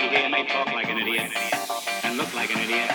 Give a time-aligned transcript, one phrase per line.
[0.00, 1.30] idiot may talk like an idiot
[2.04, 2.90] and look like an idiot,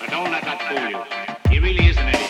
[0.00, 1.52] but don't let that fool you.
[1.52, 2.21] He really is an idiot.